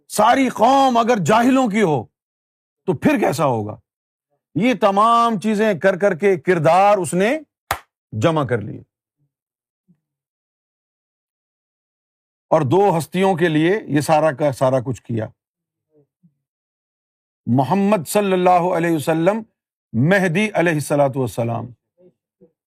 [0.07, 2.05] ساری قوم اگر جاہلوں کی ہو
[2.85, 3.75] تو پھر کیسا ہوگا؟
[4.55, 7.39] یہ تمام چیزیں کر کر کے کردار اس نے
[8.11, 8.81] جمع کر لیے۔
[12.49, 15.27] اور دو ہستیوں کے لیے یہ سارا کا سارا کچھ کیا۔
[17.45, 19.41] محمد صلی اللہ علیہ وسلم،
[19.93, 21.65] مہدی علیہ السلاۃ والسلام۔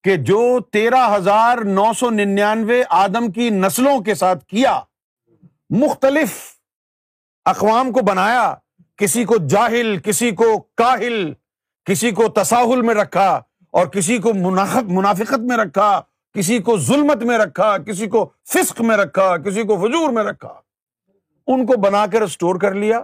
[0.04, 4.80] کہ جو تیرہ ہزار نو سو ننانوے آدم کی نسلوں کے ساتھ کیا،
[5.70, 6.58] مختلف
[7.44, 8.54] اقوام کو بنایا،
[8.96, 11.32] کسی کو جاہل، کسی کو کاہل،
[11.84, 13.40] کسی کو تصاہل میں رکھا
[13.70, 14.34] اور کسی کو
[14.88, 16.00] منافقت میں رکھا،
[16.34, 20.60] کسی کو ظلمت میں رکھا، کسی کو فسق میں رکھا، کسی کو فجور میں رکھا۔
[21.46, 22.98] ان کو بنا کر اسٹور کر لیا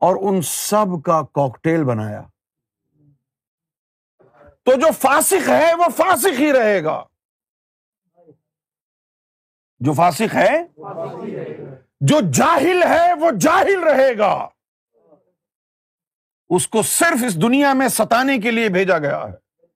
[0.00, 2.22] اور ان سب کا کاکٹیل بنایا۔
[4.68, 7.04] تو جو فاسق ہے وہ فاسق ہی رہے گا۔
[9.78, 10.62] جو فاسق ہے
[12.00, 14.48] جو جاہل ہے وہ جاہل رہے گا۔
[16.48, 19.66] اس کو صرف اس دنیا میں ستانے کے لیے بھیجا گیا ہے۔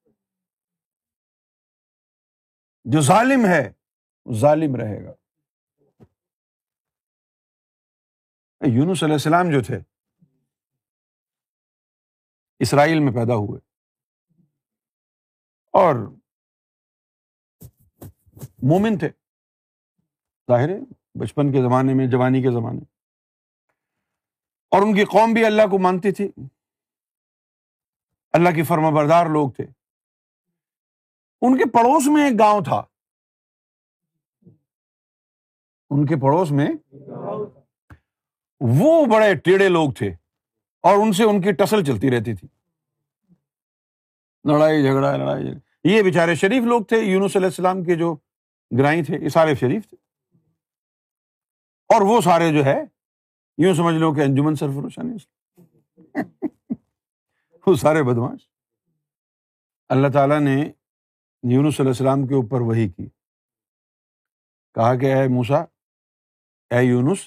[2.84, 3.72] جو ظالم ہے
[4.24, 5.12] وہ ظالم رہے گا۔
[8.66, 9.78] یونس علیہ السلام جو تھے،
[12.58, 13.71] اسرائیل میں پیدا ہوئے۔
[15.72, 15.94] اور
[18.62, 19.08] مومن تھے۔
[20.50, 20.78] ظاہر ہے،
[21.14, 22.80] بچپن کے زمانے میں، جوانی کے زمانے۔
[24.70, 26.28] اور ان کی قوم بھی اللہ کو مانتی تھی۔
[28.32, 29.64] اللہ کی فرما بردار لوگ تھے۔
[31.40, 32.82] ان کے پڑوس میں ایک گاؤں تھا۔
[35.90, 36.68] ان کے پڑوس میں
[38.60, 40.08] وہ بڑے ٹیڑے لوگ تھے
[40.82, 42.48] اور ان سے ان کی ٹسل چلتی رہتی تھی۔
[44.44, 48.16] لڑائی جھگڑا لڑائی جھگڑا یہ بےچارے شریف لوگ تھے، یونس علیہ السلام کے جو
[48.78, 49.96] گرائی تھے، یہ سارے شریف تھے۔
[51.88, 52.84] اور وہ سارے جو ہے،
[53.58, 55.16] یوں سمجھ لو کہ انجمن سرفروشانی
[57.66, 58.48] وہ سارے بدماش۔
[59.88, 60.72] اللہ تعالیٰ نے
[61.42, 63.08] یونس علیہ السلام کے اوپر وہی کی۔
[64.74, 65.60] کہا کہ اے موسا
[66.70, 67.18] اے یونس،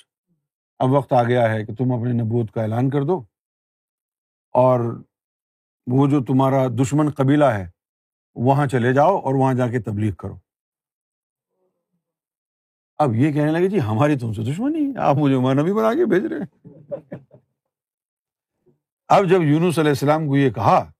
[0.79, 3.23] اب وقت آ گیا ہے کہ تم اپنے نبوت کا اعلان کر دو۔
[4.51, 5.03] اور
[5.87, 7.69] وہ جو تمہارا دشمن قبیلہ ہے،
[8.35, 10.37] وہاں چلے جاؤ اور وہاں جا کے تبلیغ کرو۔
[12.97, 16.05] اب یہ کہنے لگے جی ہماری تم سے دشمنی آپ مجھے عمر نبی بنا کے
[16.05, 16.73] بھیج رہے ہیں۔
[19.07, 20.91] اب جب یونس علیہ السلام کو یہ کہا،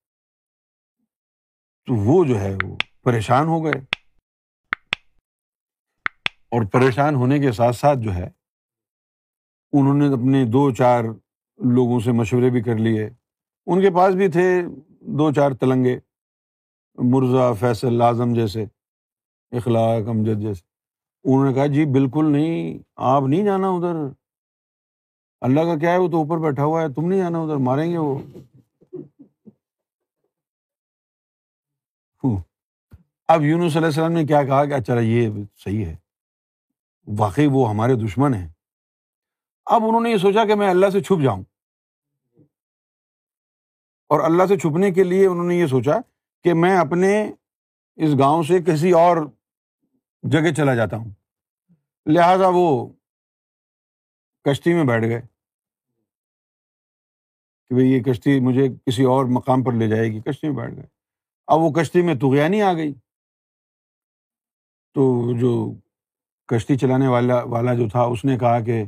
[1.86, 3.96] تو وہ جو ہے، وہ پریشان ہو گئے۔
[6.48, 8.30] اور پریشان ہونے کے ساتھ ساتھ جو ہے،
[9.72, 11.04] انہوں نے اپنے دو چار
[11.58, 13.10] لوگوں سے مشورے بھی کر لیے۔
[13.66, 14.62] ان کے پاس بھی تھے
[15.00, 15.98] دو چار تلنگے،
[16.94, 18.64] مرزا فیصل اعظم جیسے،
[19.52, 20.62] اخلاق امجد جیسے۔
[21.24, 23.96] انہوں نے کہا جی بالکل نہیں، آپ نہیں جانا ادھر۔
[25.40, 27.92] اللہ کا کیا ہے؟ وہ تو اوپر بیٹھا ہوا ہے، تم نہیں جانا ادھر، ماریں
[27.92, 28.18] گے وہ۔
[33.28, 35.96] اب یونس علیہ السلام نے کیا کہا؟ کہ اچھا یہ صحیح ہے۔
[37.18, 38.48] واقعی وہ ہمارے دشمن ہیں۔
[39.66, 41.42] اب انہوں نے یہ سوچا کہ میں اللہ سے چھپ جاؤں۔
[44.08, 45.92] اور اللہ سے چھپنے کے لیے انہوں نے یہ سوچا
[46.44, 47.32] کہ میں اپنے
[47.96, 49.16] اس گاؤں سے کسی اور
[50.22, 51.10] جگہ چلا جاتا ہوں۔
[52.06, 52.92] لہذا وہ
[54.44, 55.20] کشتی میں بیٹھ گئے
[57.68, 60.76] کہ بھائی یہ کشتی مجھے کسی اور مقام پر لے جائے گی۔ کشتی میں بیٹھ
[60.76, 60.86] گئے۔
[61.46, 62.94] اب وہ کشتی میں تغیانی آ گئی۔
[64.94, 65.72] تو جو
[66.46, 68.84] کشتی چلانے والا والا جو تھا، اس نے کہا کہ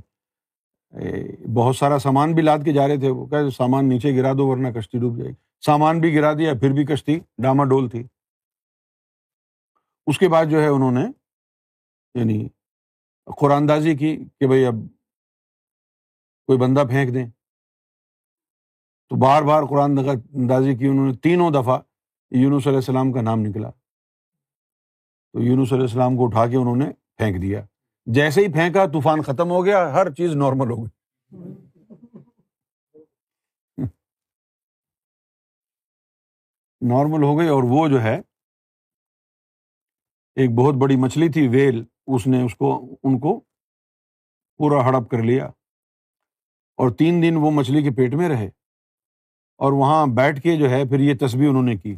[1.55, 4.47] بہت سارا سامان بھی لاد کے جا رہے تھے۔ وہ کہ سامان نیچے گرا دو
[4.47, 5.35] ورنہ کشتی ڈوب جائے گی۔
[5.67, 8.07] سامان بھی گرا دیا، پھر بھی کشتی ڈاما ڈول تھی۔
[10.07, 11.05] اس کے بعد جو ہے، انہوں نے
[12.15, 12.49] یعنی
[13.37, 14.75] قرآن دازی کی کہ بھائی اب
[16.47, 17.27] کوئی بندہ پھینک دیں۔
[19.09, 21.79] تو بار بار قرآن اندازی کی انہوں نے تینوں دفعہ
[22.31, 23.71] یونس علیہ السلام کا نام نکلا۔
[25.33, 27.67] تو یونس علیہ السلام کو اٹھا کے انہوں نے پھینک دیا۔
[28.15, 30.99] جیسے ہی پھینکا، طوفان ختم ہو گیا، ہر چیز نارمل ہو گئی۔
[36.81, 38.21] نارمل ہو گئی اور وہ جو ہے،
[40.37, 43.41] ایک بہت بڑی مچھلی تھی، ویل۔ اس نے اس کو، ان کو
[44.57, 45.47] پورا ہڑپ کر لیا۔
[46.77, 48.47] اور تین دن وہ مچھلی کے پیٹ میں رہے۔
[49.57, 51.97] اور وہاں بیٹھ کے جو ہے، پھر یہ تصویر انہوں نے کی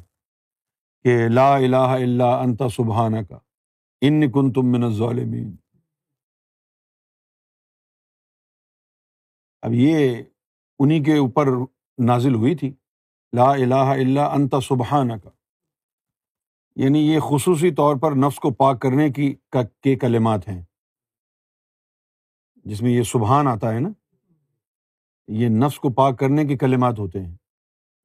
[1.03, 3.39] کہ لا الہ الا انت سبحانہ کا
[4.01, 5.57] ان کن تم من الظالمین۔
[9.63, 10.23] اب یہ
[10.79, 11.47] انہیں کے اوپر
[11.99, 12.73] نازل ہوئی تھی۔
[13.37, 15.31] لا الہ الا انت سبحانہ کا
[16.77, 19.35] یعنی یہ خصوصی طور پر نفس کو پاک کرنے کی
[19.81, 20.63] کے کلمات ہیں۔
[22.55, 23.89] جس میں یہ سبحان آتا ہے نا،
[25.29, 27.37] یہ نفس کو پاک کرنے کے کلمات ہوتے ہیں۔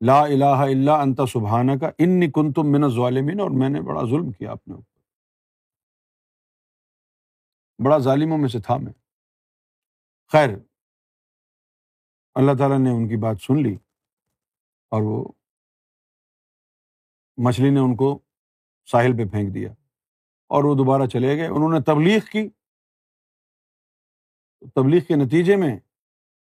[0.05, 4.01] لا الہ الا انت سبحانہ کا ان کن تم من ظالمین اور میں نے بڑا
[4.01, 4.95] ظلم کیا اپنے اوپر۔
[7.85, 8.93] بڑا ظالموں میں سے تھا میں۔
[10.31, 10.49] خیر
[12.35, 13.77] اللہ تعالیٰ نے ان کی بات سن لی
[14.89, 15.31] اور وہ
[17.37, 18.19] مچھلی نے ان کو
[18.85, 19.69] ساحل پہ پھینک دیا
[20.47, 22.49] اور وہ دوبارہ چلے گئے۔ انہوں نے تبلیغ کی۔
[24.75, 25.79] تبلیغ کے نتیجے میں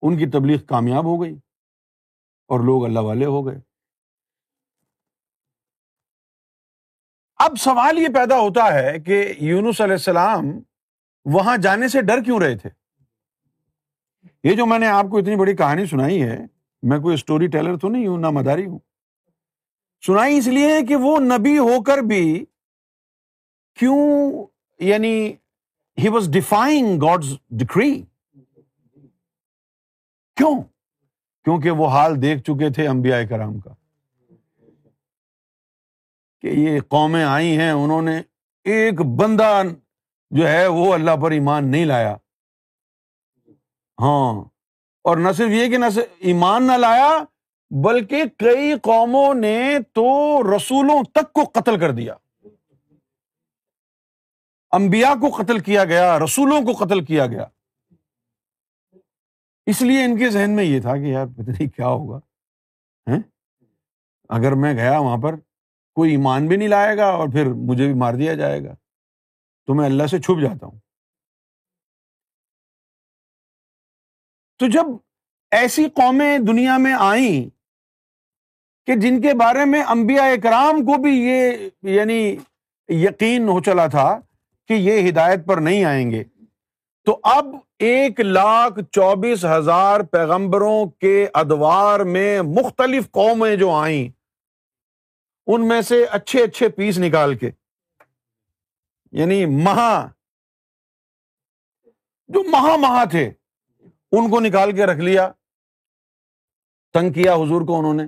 [0.02, 1.34] ان کی تبلیغ کامیاب ہو گئی
[2.46, 3.58] اور لوگ اللہ والے ہو گئے۔
[7.36, 10.44] اب سوال یہ پیدا ہوتا ہے کہ یونس علیہ السلام
[11.24, 12.79] وہاں جانے سے ڈر کیوں رہے تھے؟
[14.44, 16.38] یہ جو میں نے آپ کو اتنی بڑی کہانی سنائی ہے،
[16.82, 18.78] میں کوئی اسٹوری ٹیلر تو نہیں ہوں، نہ مداری ہوں۔
[20.06, 22.44] سنائی اس لیے کہ وہ نبی ہو کر بھی
[23.74, 24.46] کیوں
[24.78, 25.32] یعنی
[25.98, 28.02] he was defining God's decree
[30.36, 30.62] کیوں؟
[31.44, 33.70] کیونکہ وہ حال دیکھ چکے تھے امبیا کرام کا۔
[36.40, 38.22] کہ یہ قومیں آئی ہیں، انہوں نے
[38.64, 39.62] ایک بندہ
[40.30, 42.16] جو ہے وہ اللہ پر ایمان نہیں لایا۔
[44.00, 44.44] ہاں۔
[45.04, 47.24] اور نہ صرف یہ کہ نہ صرف ایمان نہ لایا،
[47.84, 52.14] بلکہ کئی قوموں نے تو رسولوں تک کو قتل کر دیا۔
[54.70, 57.44] امبیا کو قتل کیا گیا، رسولوں کو قتل کیا گیا۔
[59.66, 62.20] اس لیے ان کے ذہن میں یہ تھا کہ یار پتہ نہیں کیا ہوگا۔
[64.28, 65.34] اگر میں گیا وہاں پر،
[65.94, 68.74] کوئی ایمان بھی نہیں لائے گا اور پھر مجھے بھی مار دیا جائے گا۔
[69.66, 70.78] تو میں اللہ سے چھپ جاتا ہوں۔
[74.60, 74.86] تو جب
[75.52, 77.50] ایسی قومیں دنیا میں آئیں
[78.86, 82.36] کہ جن کے بارے میں انبیاء اکرام کو بھی یہ یعنی
[82.88, 84.08] یقین ہو چلا تھا
[84.68, 86.22] کہ یہ ہدایت پر نہیں آئیں گے،
[87.06, 87.46] تو اب
[87.78, 94.08] ایک لاکھ چوبیس ہزار پیغمبروں کے ادوار میں مختلف قومیں جو آئیں،
[95.46, 97.50] ان میں سے اچھے اچھے پیس نکال کے
[99.12, 100.08] یعنی مہا،
[102.30, 103.30] جو مہا مہا تھے۔
[104.12, 105.30] ان کو نکال کے رکھ لیا،
[106.92, 108.06] تنگ کیا حضور کو انہوں نے۔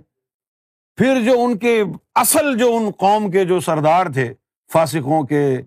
[0.96, 1.82] پھر جو ان کے
[2.14, 4.34] اصل جو ان قوم کے جو سردار تھے،
[4.72, 5.62] فاسقوں کے،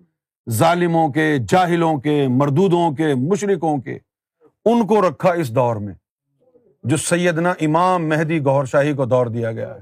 [0.50, 3.98] ظالموں کے، جاہلوں کے، مردودوں کے مشرقوں کے،
[4.64, 5.94] ان کو رکھا اس دور میں،
[6.82, 9.80] جو سیدنا امام مہدی گور شاہی کو دور دیا گیا ہے۔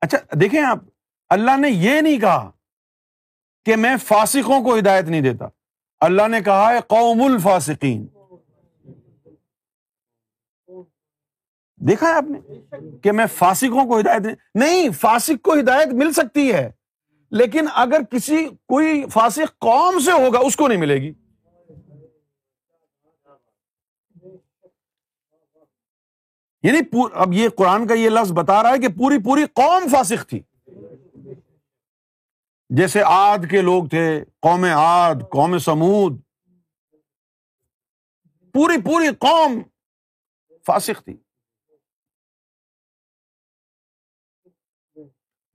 [0.00, 0.78] اچھا دیکھیں آپ،
[1.28, 2.50] اللہ نے یہ نہیں کہا
[3.66, 5.48] کہ میں فاسقوں کو ہدایت نہیں دیتا۔
[6.00, 8.06] اللہ نے کہا ہے، قوم الفاسقین۔
[11.76, 12.54] دیکھا ہے آپ نے؟
[13.02, 14.22] کہ میں فاسقوں کو ہدایت
[14.54, 16.70] نہیں فاسق کو ہدایت مل سکتی ہے،
[17.30, 21.12] لیکن اگر کسی، کوئی فاسق قوم سے ہوگا، اس کو نہیں ملے گی۔
[26.62, 26.80] یعنی
[27.14, 30.42] اب یہ قرآن کا یہ لفظ بتا رہا ہے کہ پوری پوری قوم فاسق تھی۔
[32.76, 36.20] جیسے آد کے لوگ تھے، قوم آد، قوم سمود،
[38.52, 39.62] پوری پوری قوم
[40.66, 41.16] فاسق تھی۔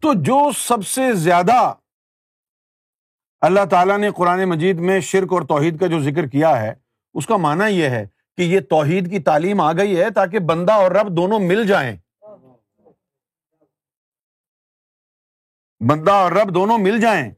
[0.02, 1.74] تو جو سب سے زیادہ
[3.42, 6.74] اللہ تعالیٰ نے قرآن مجید میں شرک اور توحید کا جو ذکر کیا ہے،
[7.14, 8.06] اس کا معنی یہ ہے
[8.38, 11.98] کہ یہ توحید کی تعلیم آ گئی ہے تاکہ بندہ اور رب دونوں مل جائیں۔
[15.88, 17.32] بندہ اور رب دونوں مل جائیں۔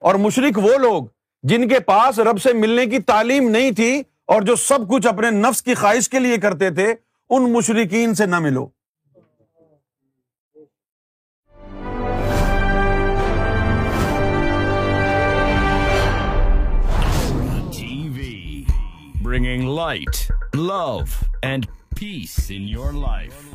[0.00, 1.04] اور مشرق وہ لوگ
[1.42, 5.30] جن کے پاس رب سے ملنے کی تعلیم نہیں تھی اور جو سب کچھ اپنے
[5.30, 6.94] نفس کی خواہش کے لیے کرتے تھے،
[7.30, 8.68] ان مشرقین سے نہ ملو۔
[19.22, 20.98] Bringing light love
[21.42, 21.66] and
[22.00, 23.49] peace in your life